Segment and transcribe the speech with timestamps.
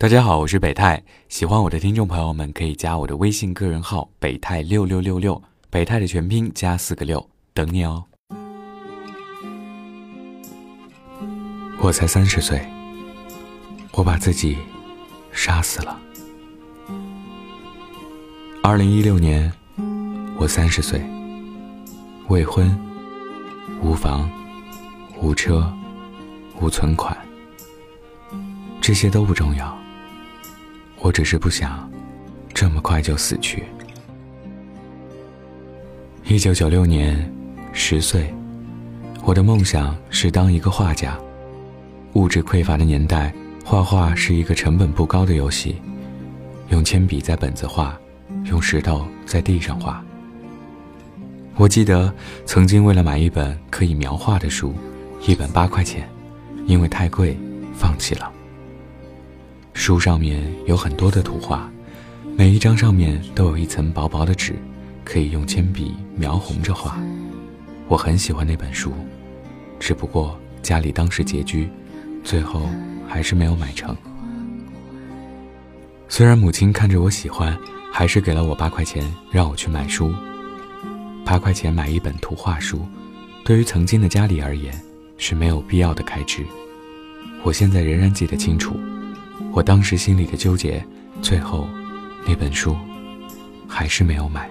[0.00, 1.02] 大家好，我是北泰。
[1.28, 8.04] 喜欢我的听众朋友们可以加我的微信个人号“北泰六六六六”，北泰的全拼加四个六，等你哦。
[11.80, 12.64] 我才三十岁，
[13.90, 14.56] 我把自己
[15.32, 15.98] 杀死了。
[18.62, 19.52] 二零一六年，
[20.38, 21.02] 我三十岁，
[22.28, 22.70] 未婚，
[23.82, 24.30] 无房，
[25.20, 25.68] 无车，
[26.60, 27.18] 无存款，
[28.80, 29.76] 这些都不重要。
[31.00, 31.90] 我只是不想
[32.52, 33.64] 这么快就死去。
[36.24, 37.32] 一九九六年，
[37.72, 38.32] 十岁，
[39.24, 41.18] 我的梦想是当一个画家。
[42.14, 43.32] 物质匮乏的年代，
[43.64, 45.76] 画画是一个成本不高的游戏，
[46.70, 47.98] 用铅笔在本子画，
[48.44, 50.04] 用石头在地上画。
[51.56, 52.12] 我记得
[52.44, 54.74] 曾经为了买一本可以描画的书，
[55.26, 56.08] 一本八块钱，
[56.66, 57.36] 因为太贵，
[57.74, 58.32] 放弃了。
[59.78, 61.70] 书上面有很多的图画，
[62.36, 64.56] 每一张上面都有一层薄薄的纸，
[65.04, 67.00] 可以用铅笔描红着画。
[67.86, 68.92] 我很喜欢那本书，
[69.78, 71.70] 只不过家里当时拮据，
[72.24, 72.68] 最后
[73.06, 73.96] 还是没有买成。
[76.08, 77.56] 虽然母亲看着我喜欢，
[77.92, 80.12] 还是给了我八块钱让我去买书。
[81.24, 82.84] 八块钱买一本图画书，
[83.44, 84.74] 对于曾经的家里而言
[85.18, 86.44] 是没有必要的开支。
[87.44, 88.76] 我现在仍然记得清楚。
[89.58, 90.80] 我当时心里的纠结，
[91.20, 91.66] 最后，
[92.24, 92.76] 那本书
[93.66, 94.48] 还是没有买。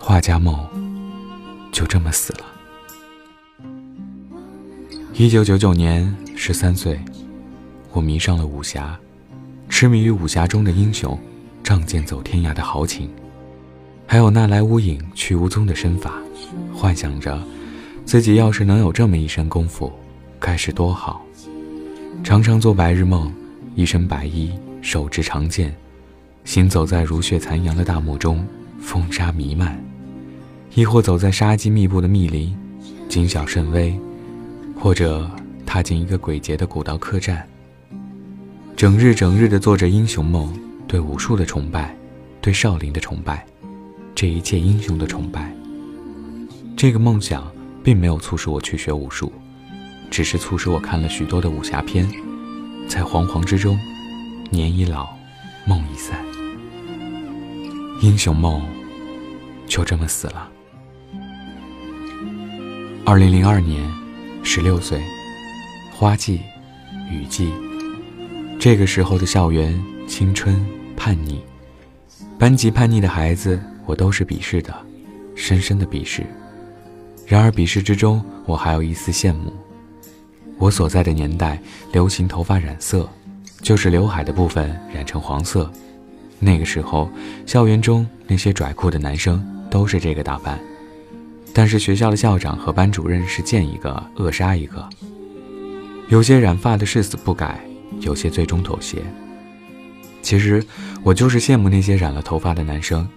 [0.00, 0.68] 画家梦
[1.70, 2.40] 就这么死了。
[5.12, 6.98] 一九九九年，十三岁，
[7.92, 8.98] 我迷上了武侠，
[9.68, 11.16] 痴迷于武侠中的英雄，
[11.62, 13.08] 仗剑走天涯的豪情，
[14.08, 16.14] 还有那来无影去无踪的身法，
[16.74, 17.40] 幻想着
[18.04, 19.92] 自己要是能有这么一身功夫，
[20.40, 21.24] 该是多好。
[22.26, 23.32] 常常做白日梦，
[23.76, 24.50] 一身白衣，
[24.82, 25.72] 手执长剑，
[26.44, 28.44] 行走在如血残阳的大漠中，
[28.80, 29.76] 风沙弥漫；
[30.74, 32.52] 亦或走在杀机密布的密林，
[33.08, 33.96] 谨小慎微；
[34.76, 35.30] 或者
[35.64, 37.48] 踏进一个鬼节的古道客栈，
[38.74, 40.52] 整日整日的做着英雄梦，
[40.88, 41.96] 对武术的崇拜，
[42.40, 43.46] 对少林的崇拜，
[44.16, 45.54] 这一切英雄的崇拜。
[46.76, 47.48] 这个梦想
[47.84, 49.32] 并没有促使我去学武术。
[50.10, 52.08] 只是促使我看了许多的武侠片，
[52.88, 53.78] 在惶惶之中，
[54.50, 55.08] 年已老，
[55.66, 56.24] 梦已散，
[58.00, 58.62] 英雄梦
[59.66, 60.48] 就这么死了。
[63.04, 63.82] 二零零二年，
[64.42, 65.02] 十六岁，
[65.92, 66.40] 花季，
[67.10, 67.52] 雨季，
[68.58, 70.64] 这个时候的校园，青春
[70.96, 71.38] 叛逆，
[72.38, 74.74] 班级叛逆的孩子，我都是鄙视的，
[75.34, 76.24] 深深的鄙视。
[77.26, 79.52] 然而鄙视之中，我还有一丝羡慕。
[80.58, 81.60] 我所在的年代
[81.92, 83.08] 流行头发染色，
[83.60, 85.70] 就是刘海的部分染成黄色。
[86.38, 87.10] 那个时候，
[87.46, 90.58] 校园中那些拽酷的男生都是这个打扮，
[91.52, 94.86] 但是学校的校长和班主任是见一个扼杀一个。
[96.08, 97.60] 有些染发的誓死不改，
[98.00, 98.98] 有些最终妥协。
[100.22, 100.64] 其实
[101.02, 103.08] 我就是羡慕那些染了头发的男生，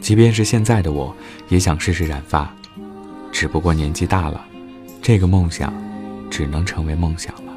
[0.00, 1.14] 即便是现在的我，
[1.48, 2.50] 也想试试染发，
[3.30, 4.42] 只不过年纪大了，
[5.02, 5.83] 这个梦想。
[6.34, 7.52] 只能成为梦想了。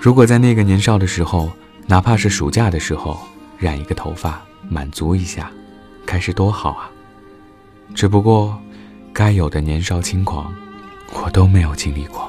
[0.00, 1.48] 如果在那个年少的时候，
[1.86, 3.16] 哪怕是暑假的时候
[3.56, 5.48] 染一个头发，满足一下，
[6.04, 6.90] 该是多好啊！
[7.94, 8.60] 只不过，
[9.12, 10.52] 该有的年少轻狂，
[11.12, 12.28] 我都没有经历过。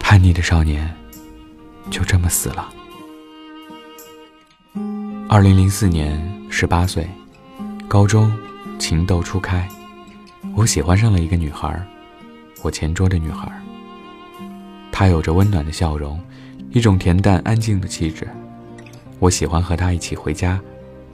[0.00, 0.90] 叛逆的少年，
[1.90, 2.72] 就这么死了。
[5.28, 6.18] 二零零四年，
[6.48, 7.06] 十八岁，
[7.86, 8.32] 高中，
[8.78, 9.68] 情窦初开，
[10.56, 11.78] 我喜欢上了一个女孩。
[12.62, 13.50] 我前桌的女孩，
[14.90, 16.20] 她有着温暖的笑容，
[16.70, 18.26] 一种恬淡安静的气质。
[19.20, 20.60] 我喜欢和她一起回家，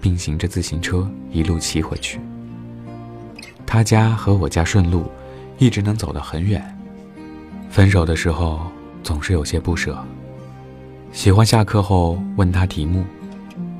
[0.01, 2.19] 并行着自行车一路骑回去。
[3.67, 5.11] 她家和我家顺路，
[5.59, 6.63] 一直能走得很远。
[7.69, 8.61] 分手的时候
[9.03, 9.99] 总是有些不舍。
[11.13, 13.05] 喜欢下课后问她题目，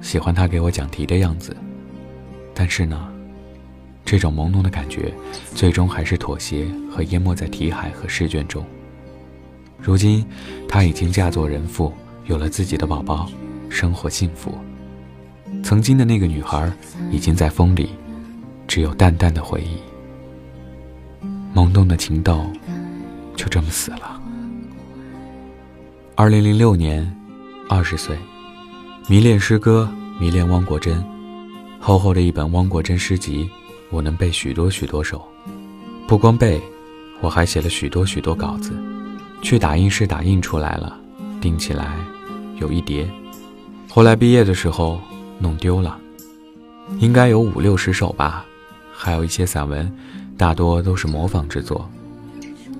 [0.01, 1.57] 喜欢她给我讲题的样子。
[2.53, 3.14] 但是呢？
[4.05, 5.13] 这种朦胧的感觉，
[5.55, 8.65] 最终还是妥协和淹没在题海和试卷中。
[9.79, 10.25] 如今，
[10.69, 11.93] 她已经嫁作人妇，
[12.27, 13.29] 有了自己的宝宝，
[13.69, 14.57] 生活幸福。
[15.63, 16.71] 曾经的那个女孩，
[17.11, 17.89] 已经在风里，
[18.69, 19.79] 只有淡淡的回忆。
[21.55, 22.45] 懵懂的情窦，
[23.37, 24.21] 就这么死了。
[26.15, 27.11] 二零零六年，
[27.69, 28.17] 二十岁，
[29.09, 29.91] 迷恋诗歌，
[30.21, 31.03] 迷恋汪国真，
[31.81, 33.49] 厚厚的一本汪国真诗集。
[33.95, 35.25] 我能背许多许多首，
[36.09, 36.61] 不光背，
[37.21, 38.73] 我还写了许多许多稿子，
[39.41, 40.99] 去打印室打印出来了，
[41.41, 41.95] 订起来
[42.57, 43.09] 有一叠，
[43.89, 45.01] 后来毕业的时候
[45.39, 45.97] 弄丢了，
[46.99, 48.45] 应该有五六十首吧，
[48.93, 49.89] 还有一些散文，
[50.37, 51.89] 大多都是模仿之作，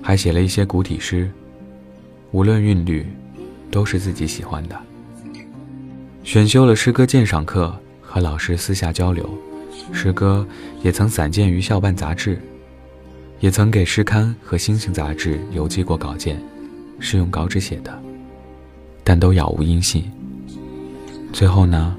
[0.01, 1.31] 还写了一些古体诗，
[2.31, 3.07] 无论韵律，
[3.71, 4.77] 都是自己喜欢的。
[6.25, 9.29] 选修了诗歌鉴赏课，和老师私下交流，
[9.93, 10.45] 诗歌
[10.81, 12.39] 也曾散见于校办杂志，
[13.39, 16.41] 也曾给诗刊和星星杂志邮寄过稿件，
[16.99, 17.97] 是用稿纸写的，
[19.03, 20.11] 但都杳无音信。
[21.31, 21.95] 最后呢，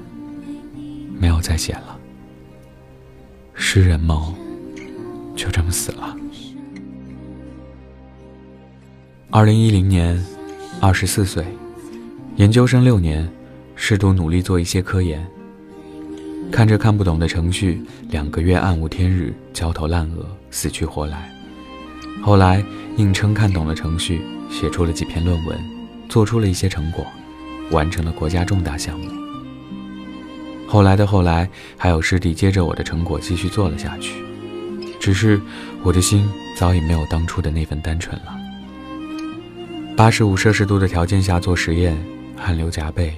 [1.17, 1.97] 没有再写了，
[3.53, 4.33] 诗人梦
[5.35, 6.15] 就这么死了。
[9.29, 10.23] 二零一零年，
[10.79, 11.45] 二十四岁，
[12.35, 13.29] 研究生六年。
[13.79, 15.23] 试图努力做一些科研，
[16.51, 21.31] 看着看不懂的程序，两个月暗无天日，焦头烂额，死去活来。
[22.21, 22.63] 后来
[22.97, 25.57] 硬撑看懂了程序，写出了几篇论文，
[26.09, 27.05] 做出了一些成果，
[27.71, 29.11] 完成了国家重大项目。
[30.67, 34.13] 后来的后来，还有师弟接着我的成果继续做了下去，
[34.99, 35.39] 只是
[35.83, 38.35] 我的心早已没有当初的那份单纯了。
[39.95, 41.97] 八十五摄氏度的条件下做实验，
[42.35, 43.13] 汗流浃背。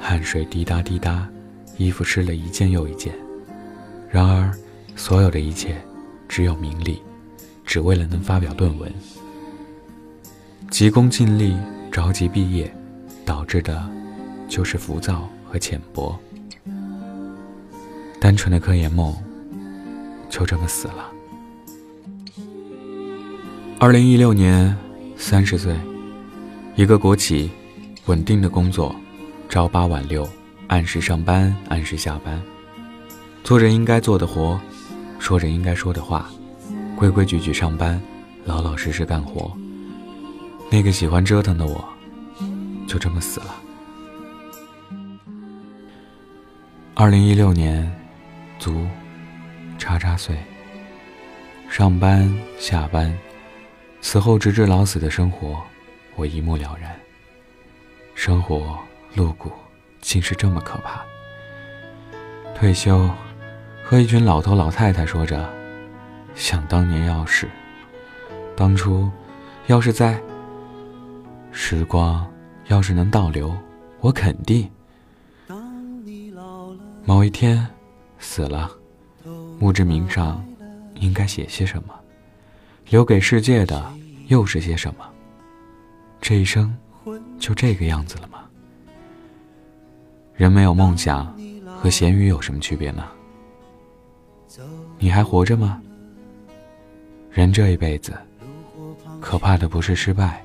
[0.00, 1.26] 汗水滴答滴答，
[1.76, 3.14] 衣服湿了一件又一件。
[4.10, 4.52] 然而，
[4.96, 5.76] 所有的一切，
[6.28, 7.02] 只有名利，
[7.64, 8.92] 只为了能发表论文。
[10.70, 11.56] 急功近利，
[11.90, 12.72] 着急毕业，
[13.24, 13.88] 导致的，
[14.48, 16.18] 就是浮躁和浅薄。
[18.20, 19.14] 单纯的科研梦，
[20.28, 21.10] 就这么死了。
[23.78, 24.74] 二零一六年，
[25.16, 25.76] 三十岁，
[26.76, 27.50] 一个国企，
[28.06, 28.94] 稳定的工作。
[29.46, 30.26] 朝八晚六，
[30.74, 32.42] 按时上班，按时下班，
[33.44, 34.60] 做着应该做的活，
[35.20, 36.28] 说着应该说的话，
[36.96, 38.02] 规规矩矩上班，
[38.44, 39.56] 老老实实干活。
[40.72, 41.88] 那个喜欢折腾的我，
[42.88, 43.54] 就这么死了。
[46.94, 47.88] 二零一六年，
[48.58, 48.84] 足，
[49.78, 50.36] 叉叉岁。
[51.70, 52.28] 上班
[52.58, 53.16] 下班，
[54.00, 55.62] 此后直至老死的生活，
[56.16, 56.92] 我一目了然。
[58.16, 58.76] 生活。
[59.14, 59.52] 露骨，
[60.04, 61.02] 竟是这么可怕。
[62.54, 63.10] 退休，
[63.82, 65.50] 和一群老头老太太说着
[66.36, 67.48] ：“想当年，要是
[68.54, 69.10] 当初，
[69.66, 70.20] 要是在
[71.50, 72.24] 时光，
[72.66, 73.56] 要是能倒流，
[74.00, 74.70] 我肯定。
[77.06, 77.66] 某一天
[78.18, 78.70] 死了，
[79.58, 80.44] 墓志铭上
[80.94, 81.94] 应该写些什么？
[82.90, 83.82] 留给世界的
[84.28, 85.04] 又是些什么？
[86.20, 86.76] 这一生
[87.38, 88.38] 就这个样子了吗？”
[90.34, 91.32] 人没有梦想，
[91.80, 93.04] 和咸鱼有什么区别呢？
[94.98, 95.80] 你还活着吗？
[97.30, 98.12] 人这一辈子，
[99.20, 100.44] 可怕的不是失败，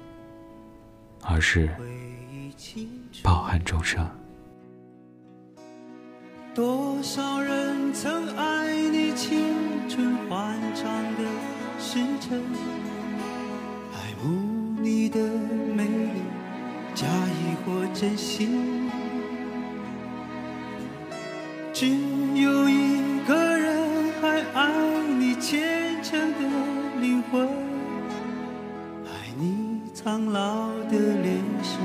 [1.24, 1.68] 而是
[3.24, 4.08] 抱憾终生。
[6.54, 9.40] 多少人曾爱你青
[9.90, 10.86] 春欢畅
[11.16, 11.24] 的
[11.80, 12.40] 时辰，
[13.94, 15.20] 爱慕你的
[15.74, 16.22] 美丽，
[16.94, 18.79] 假意或真心。
[21.80, 21.88] 只
[22.36, 24.70] 有一个人还爱
[25.18, 26.40] 你虔诚的
[27.00, 27.48] 灵魂，
[29.06, 31.80] 爱你苍老的脸上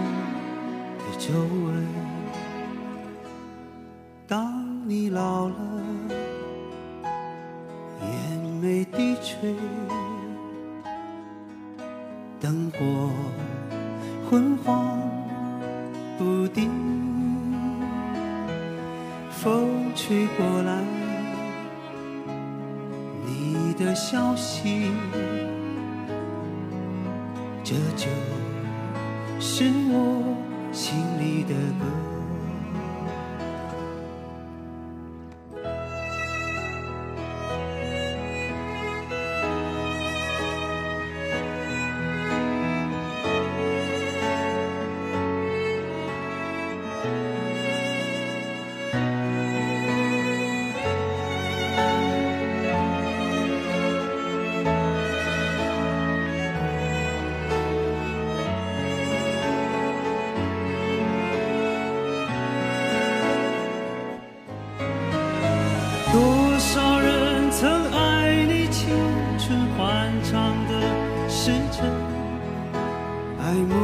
[0.98, 1.86] 的皱纹。
[4.26, 5.54] 当你老了，
[8.02, 9.54] 眼眉低垂，
[12.40, 13.10] 灯火
[14.28, 14.98] 昏黄
[16.18, 17.13] 不定。
[19.44, 20.82] 风吹过来，
[23.26, 24.90] 你的消息，
[27.62, 28.06] 这就
[29.38, 30.34] 是我
[30.72, 32.13] 心里的歌。
[73.40, 73.83] 爱慕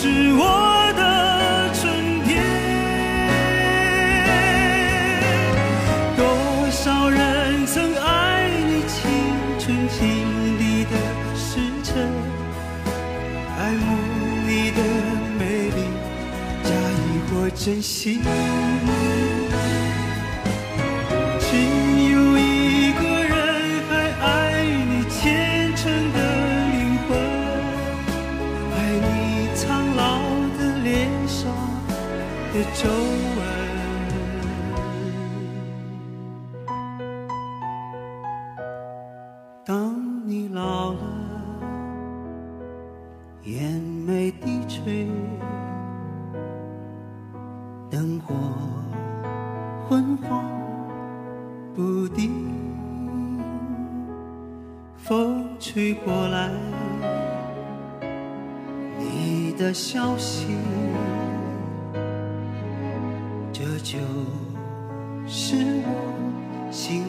[0.00, 0.47] 是我
[44.08, 45.06] 没低垂，
[47.90, 48.34] 灯火
[49.86, 50.42] 昏黄
[51.76, 52.32] 不定，
[54.96, 56.50] 风吹过来，
[58.98, 60.56] 你的消息，
[63.52, 63.98] 这就
[65.26, 67.07] 是我心。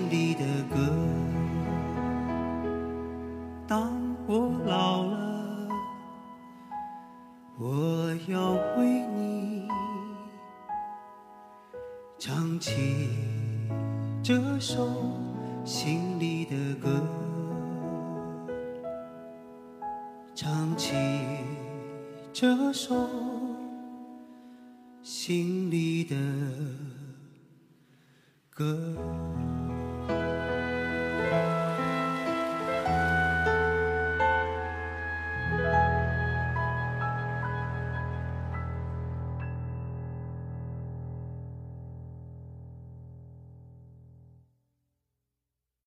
[25.01, 26.15] 心里的
[28.49, 29.48] 歌。